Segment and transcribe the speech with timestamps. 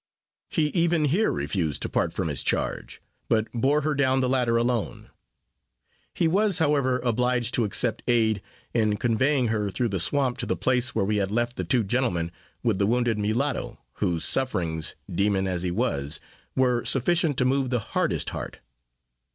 [0.49, 4.57] He even here refused to part from his charge, but bore her down the ladder
[4.57, 5.11] alone.
[6.11, 8.41] He was, however, obliged to accept aid,
[8.73, 11.83] in conveying her through the swamp to the place where we had left the two
[11.83, 12.31] gentlemen
[12.63, 16.19] with the wounded mulatto, whose sufferings, demon as he was,
[16.55, 18.57] were sufficient to move the hardest heart.